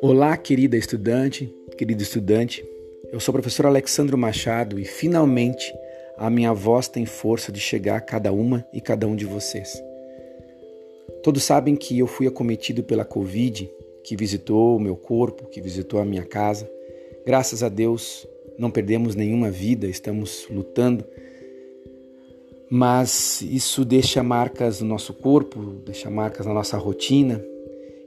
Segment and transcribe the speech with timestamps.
[0.00, 2.64] Olá, querida estudante, querido estudante.
[3.12, 5.74] Eu sou o professor Alexandro Machado e finalmente
[6.16, 9.82] a minha voz tem força de chegar a cada uma e cada um de vocês.
[11.22, 13.70] Todos sabem que eu fui acometido pela Covid,
[14.02, 16.70] que visitou o meu corpo, que visitou a minha casa.
[17.26, 18.26] Graças a Deus,
[18.58, 21.04] não perdemos nenhuma vida, estamos lutando.
[22.76, 27.40] Mas isso deixa marcas no nosso corpo, deixa marcas na nossa rotina,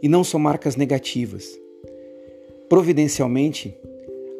[0.03, 1.57] e não são marcas negativas.
[2.67, 3.73] Providencialmente,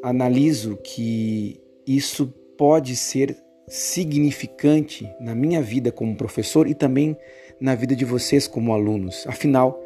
[0.04, 2.28] analiso que isso
[2.58, 3.38] pode ser
[3.70, 7.16] significante na minha vida como professor e também
[7.58, 9.26] na vida de vocês como alunos.
[9.28, 9.82] Afinal,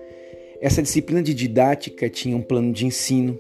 [0.60, 3.40] essa disciplina de didática tinha um plano de ensino,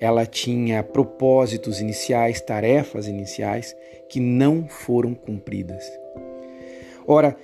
[0.00, 3.72] ela tinha propósitos iniciais, tarefas iniciais
[4.08, 5.84] que não foram cumpridas.
[7.10, 7.34] Ora,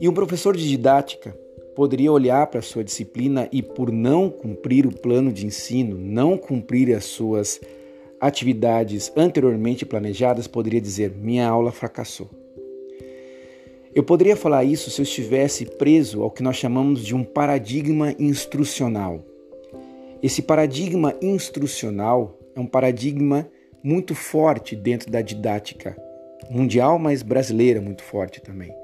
[0.00, 1.36] e um professor de didática
[1.76, 6.38] poderia olhar para a sua disciplina e, por não cumprir o plano de ensino, não
[6.38, 7.60] cumprir as suas
[8.18, 12.30] atividades anteriormente planejadas, poderia dizer: minha aula fracassou.
[13.94, 18.14] Eu poderia falar isso se eu estivesse preso ao que nós chamamos de um paradigma
[18.18, 19.20] instrucional.
[20.22, 23.46] Esse paradigma instrucional é um paradigma
[23.84, 25.94] muito forte dentro da didática
[26.50, 28.81] mundial, mas brasileira muito forte também.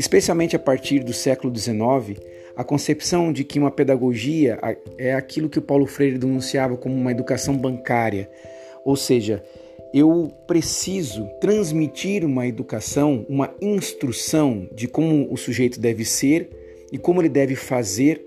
[0.00, 2.18] Especialmente a partir do século XIX,
[2.56, 4.58] a concepção de que uma pedagogia
[4.96, 8.30] é aquilo que o Paulo Freire denunciava como uma educação bancária,
[8.82, 9.44] ou seja,
[9.92, 16.48] eu preciso transmitir uma educação, uma instrução de como o sujeito deve ser
[16.90, 18.26] e como ele deve fazer.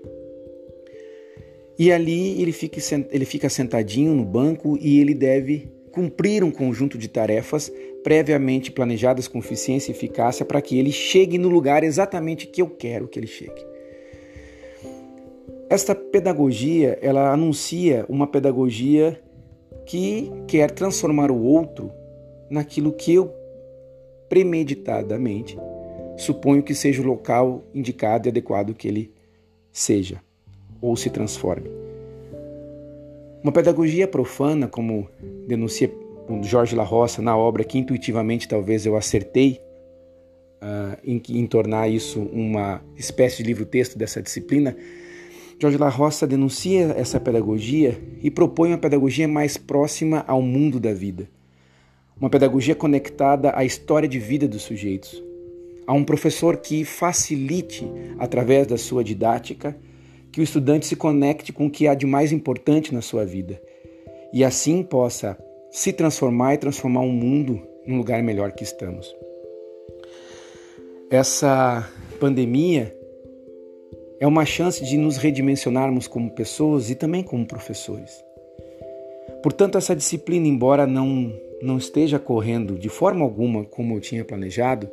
[1.76, 2.78] E ali ele fica,
[3.10, 9.28] ele fica sentadinho no banco e ele deve cumprir um conjunto de tarefas previamente planejadas
[9.28, 13.18] com eficiência e eficácia para que ele chegue no lugar exatamente que eu quero que
[13.18, 13.64] ele chegue.
[15.70, 19.20] Esta pedagogia, ela anuncia uma pedagogia
[19.86, 21.92] que quer transformar o outro
[22.50, 23.32] naquilo que eu
[24.28, 25.56] premeditadamente
[26.16, 29.12] suponho que seja o local indicado e adequado que ele
[29.70, 30.20] seja
[30.80, 31.70] ou se transforme.
[33.42, 35.06] Uma pedagogia profana, como
[35.46, 35.90] denuncia
[36.42, 39.60] Jorge La Roça na obra que intuitivamente talvez eu acertei
[40.62, 44.76] uh, em, em tornar isso uma espécie de livro-texto dessa disciplina,
[45.60, 50.92] Jorge La Roça denuncia essa pedagogia e propõe uma pedagogia mais próxima ao mundo da
[50.92, 51.28] vida.
[52.18, 55.22] Uma pedagogia conectada à história de vida dos sujeitos.
[55.86, 57.86] A um professor que facilite,
[58.18, 59.76] através da sua didática,
[60.32, 63.60] que o estudante se conecte com o que há de mais importante na sua vida
[64.34, 65.38] e assim possa
[65.70, 69.14] se transformar e transformar o mundo num lugar melhor que estamos.
[71.08, 72.92] Essa pandemia
[74.18, 78.24] é uma chance de nos redimensionarmos como pessoas e também como professores.
[79.40, 84.90] Portanto, essa disciplina, embora não, não esteja correndo de forma alguma como eu tinha planejado,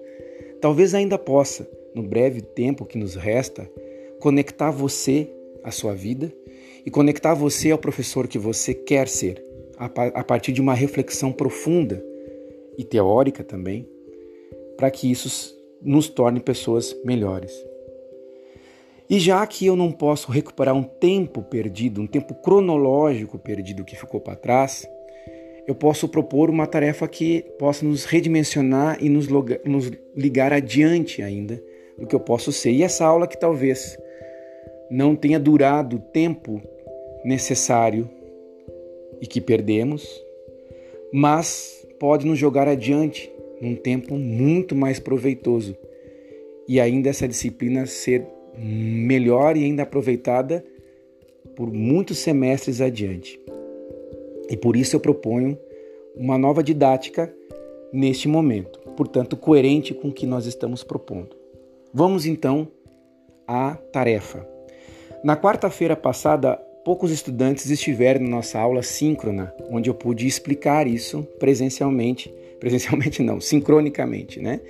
[0.62, 3.68] talvez ainda possa, no breve tempo que nos resta,
[4.20, 5.28] conectar você
[5.64, 6.32] à sua vida
[6.86, 9.44] e conectar você ao professor que você quer ser,
[9.78, 12.04] a partir de uma reflexão profunda
[12.78, 13.88] e teórica também,
[14.78, 17.52] para que isso nos torne pessoas melhores.
[19.10, 23.96] E já que eu não posso recuperar um tempo perdido, um tempo cronológico perdido que
[23.96, 24.88] ficou para trás,
[25.68, 29.28] eu posso propor uma tarefa que possa nos redimensionar e nos,
[29.66, 31.62] nos ligar adiante ainda
[31.98, 32.72] do que eu posso ser.
[32.72, 33.98] E essa aula que talvez
[34.92, 36.62] não tenha durado o tempo
[37.24, 38.10] necessário
[39.22, 40.22] e que perdemos,
[41.14, 43.32] mas pode nos jogar adiante
[43.62, 45.78] num tempo muito mais proveitoso
[46.68, 50.64] e ainda essa disciplina ser melhor e ainda aproveitada
[51.56, 53.40] por muitos semestres adiante.
[54.50, 55.58] E por isso eu proponho
[56.16, 57.34] uma nova didática
[57.94, 61.36] neste momento, portanto, coerente com o que nós estamos propondo.
[61.94, 62.68] Vamos então
[63.48, 64.51] à tarefa.
[65.24, 71.24] Na quarta-feira passada, poucos estudantes estiveram na nossa aula síncrona, onde eu pude explicar isso
[71.38, 74.62] presencialmente, presencialmente não, sincronicamente, né?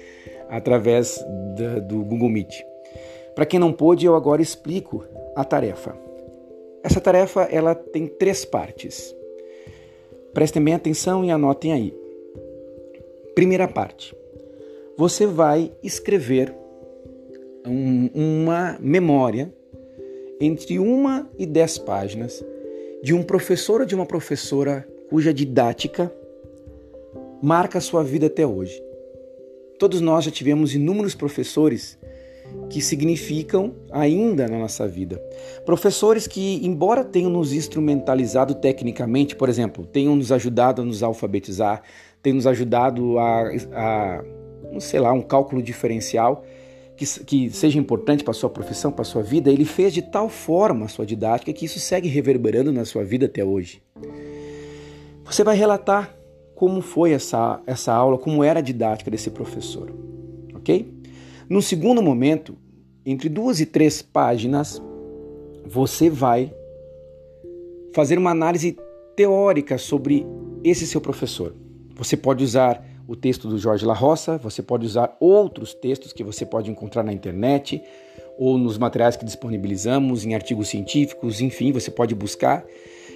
[0.50, 1.24] Através
[1.88, 2.64] do Google Meet.
[3.34, 5.98] Para quem não pôde, eu agora explico a tarefa.
[6.84, 9.16] Essa tarefa ela tem três partes.
[10.34, 11.94] Prestem bem atenção e anotem aí.
[13.34, 14.14] Primeira parte.
[14.98, 16.54] Você vai escrever
[17.66, 19.54] um, uma memória
[20.42, 22.44] entre uma e dez páginas
[23.04, 26.12] de um professor ou de uma professora cuja didática
[27.42, 28.82] marca a sua vida até hoje.
[29.78, 31.98] Todos nós já tivemos inúmeros professores
[32.70, 35.22] que significam ainda na nossa vida.
[35.66, 41.82] Professores que, embora tenham nos instrumentalizado tecnicamente, por exemplo, tenham nos ajudado a nos alfabetizar,
[42.22, 44.24] tenham nos ajudado a, a
[44.80, 46.44] sei lá, um cálculo diferencial
[47.02, 50.02] que, que seja importante para a sua profissão, para a sua vida, ele fez de
[50.02, 53.82] tal forma a sua didática que isso segue reverberando na sua vida até hoje.
[55.26, 56.16] Você vai relatar
[56.56, 59.92] como foi essa, essa aula, como era a didática desse professor,
[60.54, 60.94] ok?
[61.50, 62.56] No segundo momento,
[63.04, 64.82] entre duas e três páginas,
[65.66, 66.54] você vai
[67.94, 68.78] fazer uma análise
[69.16, 70.26] teórica sobre
[70.64, 71.56] esse seu professor.
[71.96, 76.24] Você pode usar o texto do Jorge La Roça, você pode usar outros textos que
[76.24, 77.82] você pode encontrar na internet
[78.38, 82.66] ou nos materiais que disponibilizamos, em artigos científicos, enfim, você pode buscar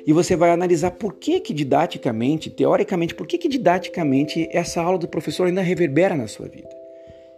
[0.06, 5.00] e você vai analisar por que que didaticamente, teoricamente, por que que didaticamente essa aula
[5.00, 6.70] do professor ainda reverbera na sua vida.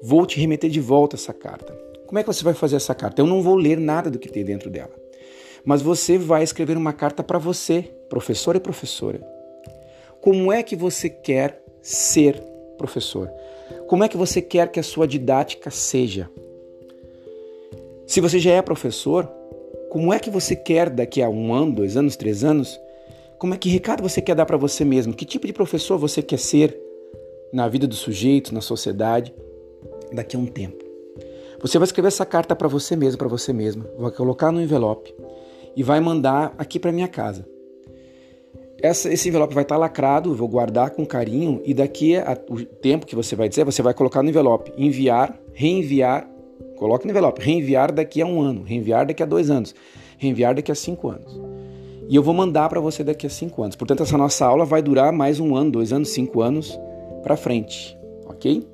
[0.03, 1.88] vou te remeter de volta essa carta.
[2.09, 3.21] Como é que você vai fazer essa carta?
[3.21, 4.91] Eu não vou ler nada do que tem dentro dela.
[5.63, 9.21] Mas você vai escrever uma carta para você, professor e professora.
[10.19, 12.43] Como é que você quer ser
[12.79, 13.31] professor?
[13.87, 16.31] Como é que você quer que a sua didática seja?
[18.07, 19.31] Se você já é professor,
[19.91, 22.81] como é que você quer daqui a um ano, dois anos, três anos?
[23.39, 25.13] Como é que recado você quer dar para você mesmo?
[25.13, 26.75] Que tipo de professor você quer ser
[27.53, 29.35] na vida do sujeito, na sociedade,
[30.11, 30.88] daqui a um tempo?
[31.61, 35.15] Você vai escrever essa carta para você mesmo, para você mesma, vai colocar no envelope
[35.77, 37.47] e vai mandar aqui para minha casa.
[38.81, 42.65] Essa, esse envelope vai estar tá lacrado, vou guardar com carinho e daqui a o
[42.65, 46.29] tempo que você vai dizer, você vai colocar no envelope, enviar, reenviar
[46.79, 47.43] Coloque no envelope.
[47.43, 49.75] Reenviar daqui a um ano, reenviar daqui a dois anos,
[50.17, 51.39] reenviar daqui a cinco anos.
[52.09, 53.77] E eu vou mandar para você daqui a cinco anos.
[53.77, 56.79] Portanto, essa nossa aula vai durar mais um ano, dois anos, cinco anos
[57.23, 58.67] para frente, ok?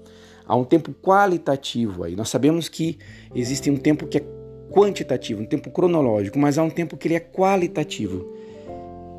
[0.47, 2.15] Há um tempo qualitativo aí.
[2.15, 2.99] Nós sabemos que
[3.35, 4.25] existe um tempo que é
[4.71, 8.27] quantitativo, um tempo cronológico, mas há um tempo que ele é qualitativo.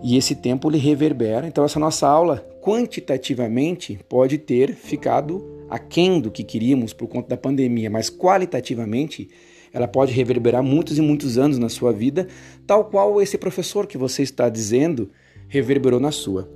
[0.04, 1.48] E esse tempo ele reverbera.
[1.48, 7.38] Então, essa nossa aula, quantitativamente, pode ter ficado aquém do que queríamos por conta da
[7.38, 9.30] pandemia, mas qualitativamente
[9.74, 12.28] ela pode reverberar muitos e muitos anos na sua vida,
[12.68, 15.10] tal qual esse professor que você está dizendo
[15.48, 16.50] reverberou na sua.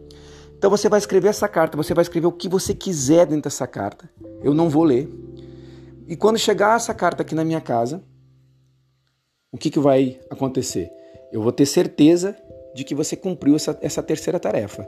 [0.60, 3.66] Então você vai escrever essa carta, você vai escrever o que você quiser dentro dessa
[3.66, 4.10] carta.
[4.44, 5.10] Eu não vou ler.
[6.06, 8.04] E quando chegar essa carta aqui na minha casa,
[9.54, 10.92] o que, que vai acontecer?
[11.32, 12.36] Eu vou ter certeza
[12.76, 14.86] de que você cumpriu essa, essa terceira tarefa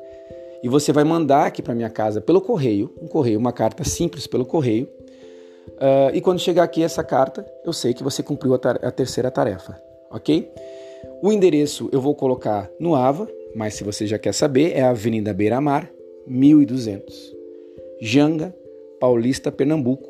[0.62, 4.28] e você vai mandar aqui para minha casa pelo correio, um correio, uma carta simples
[4.28, 4.90] pelo correio.
[5.78, 9.32] Uh, e quando chegar aqui essa carta, eu sei que você cumpriu a, a, terceira
[9.32, 10.52] tarefa, ok?
[11.22, 14.90] O endereço eu vou colocar no AVA, mas se você já quer saber, é a
[14.90, 15.92] Avenida Beira Mar,
[16.28, 17.36] 1200,
[18.02, 18.54] Janga,
[19.00, 20.10] Paulista, Pernambuco,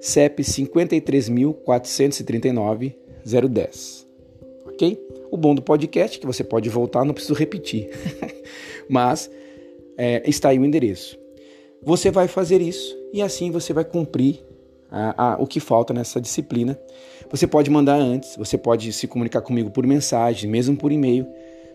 [0.00, 2.94] CEP 53.439
[3.24, 4.06] 010,
[4.66, 4.98] ok?
[5.30, 7.90] O bom do podcast é que você pode voltar, não preciso repetir,
[8.88, 9.30] mas
[9.96, 11.18] é, está aí o endereço.
[11.82, 14.44] Você vai fazer isso e assim você vai cumprir
[14.90, 16.78] a, a, o que falta nessa disciplina.
[17.30, 21.26] Você pode mandar antes, você pode se comunicar comigo por mensagem, mesmo por e-mail,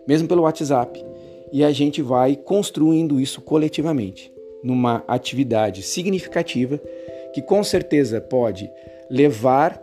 [0.07, 1.03] mesmo pelo WhatsApp,
[1.51, 4.33] e a gente vai construindo isso coletivamente
[4.63, 6.79] numa atividade significativa
[7.33, 8.72] que com certeza pode
[9.10, 9.81] levar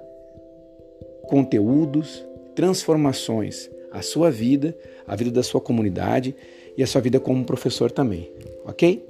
[1.29, 6.35] conteúdos, transformações à sua vida, à vida da sua comunidade
[6.77, 8.33] e a sua vida como professor também,
[8.65, 9.07] ok?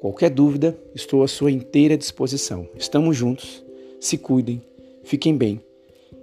[0.00, 2.66] Qualquer dúvida, estou à sua inteira disposição.
[2.78, 3.62] Estamos juntos,
[3.98, 4.62] se cuidem,
[5.02, 5.60] fiquem bem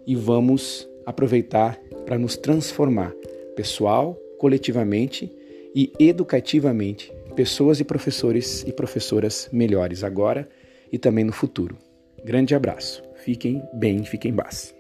[0.08, 3.14] e vamos aproveitar para nos transformar
[3.58, 5.34] pessoal, coletivamente
[5.76, 10.48] e educativamente, pessoas e professores e professoras melhores agora
[10.92, 11.76] e também no futuro.
[12.24, 13.02] Grande abraço.
[13.16, 14.77] Fiquem bem, fiquem em paz.